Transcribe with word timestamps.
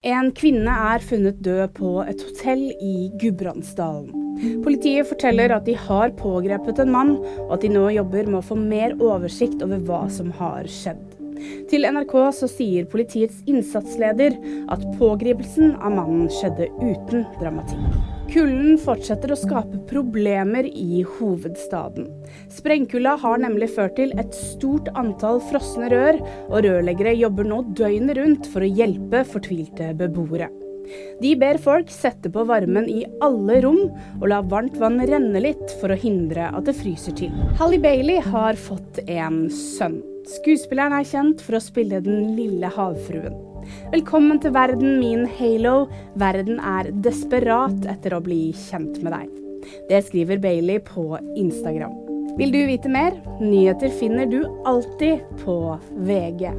En 0.00 0.30
kvinne 0.32 0.72
er 0.72 1.02
funnet 1.04 1.42
død 1.44 1.74
på 1.76 1.88
et 2.08 2.22
hotell 2.24 2.62
i 2.72 3.10
Gudbrandsdalen. 3.20 4.38
Politiet 4.64 5.04
forteller 5.10 5.52
at 5.52 5.66
de 5.66 5.74
har 5.76 6.14
pågrepet 6.16 6.78
en 6.80 6.92
mann, 6.94 7.10
og 7.20 7.52
at 7.58 7.66
de 7.66 7.68
nå 7.68 7.82
jobber 7.92 8.30
med 8.30 8.38
å 8.38 8.46
få 8.46 8.56
mer 8.56 8.94
oversikt 8.96 9.60
over 9.60 9.82
hva 9.84 10.06
som 10.08 10.30
har 10.38 10.64
skjedd. 10.72 11.02
Til 11.68 11.84
NRK 11.84 12.14
så 12.38 12.48
sier 12.48 12.88
politiets 12.88 13.42
innsatsleder 13.44 14.38
at 14.72 14.88
pågripelsen 14.96 15.76
av 15.76 15.92
mannen 15.98 16.32
skjedde 16.32 16.70
uten 16.80 17.28
dramatikk. 17.36 18.19
Kulden 18.30 18.76
fortsetter 18.78 19.32
å 19.34 19.38
skape 19.38 19.80
problemer 19.90 20.68
i 20.68 21.00
hovedstaden. 21.16 22.06
Sprengkulda 22.54 23.16
har 23.18 23.40
nemlig 23.42 23.72
ført 23.74 23.96
til 23.98 24.12
et 24.22 24.36
stort 24.38 24.86
antall 24.94 25.40
frosne 25.48 25.88
rør, 25.90 26.20
og 26.46 26.62
rørleggere 26.62 27.16
jobber 27.18 27.48
nå 27.50 27.64
døgnet 27.74 28.14
rundt 28.20 28.46
for 28.52 28.62
å 28.62 28.70
hjelpe 28.70 29.24
fortvilte 29.32 29.90
beboere. 29.98 30.46
De 31.18 31.34
ber 31.38 31.58
folk 31.62 31.90
sette 31.90 32.30
på 32.30 32.44
varmen 32.46 32.86
i 32.90 33.02
alle 33.22 33.58
rom, 33.66 33.82
og 34.20 34.28
la 34.30 34.40
varmt 34.46 34.78
vann 34.78 35.02
renne 35.10 35.42
litt 35.42 35.74
for 35.82 35.90
å 35.90 35.98
hindre 35.98 36.52
at 36.54 36.70
det 36.70 36.78
fryser 36.78 37.18
til. 37.18 37.34
Hallie 37.58 37.82
Bailey 37.82 38.22
har 38.30 38.58
fått 38.58 39.02
en 39.08 39.48
sønn. 39.50 39.98
Skuespilleren 40.30 40.94
er 40.94 41.06
kjent 41.08 41.40
for 41.42 41.58
å 41.58 41.62
spille 41.62 41.98
den 42.04 42.36
lille 42.36 42.68
havfruen. 42.70 43.34
Velkommen 43.90 44.38
til 44.42 44.54
verden, 44.54 45.00
min 45.00 45.24
halo. 45.38 45.88
Verden 46.20 46.60
er 46.62 46.92
desperat 47.04 47.88
etter 47.90 48.14
å 48.14 48.22
bli 48.22 48.52
kjent 48.68 49.00
med 49.02 49.14
deg. 49.16 49.32
Det 49.90 50.02
skriver 50.06 50.40
Bailey 50.42 50.78
på 50.86 51.08
Instagram. 51.34 51.96
Vil 52.38 52.54
du 52.54 52.60
vite 52.70 52.92
mer? 52.92 53.18
Nyheter 53.42 53.90
finner 53.98 54.30
du 54.30 54.44
alltid 54.70 55.26
på 55.42 55.58
VG. 56.06 56.54